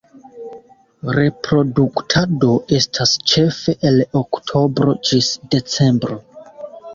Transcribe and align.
Reproduktado 1.17 2.49
estas 2.77 3.13
ĉefe 3.33 3.77
el 3.91 4.01
Oktobro 4.23 4.97
ĝis 5.11 5.31
Decembro. 5.55 6.19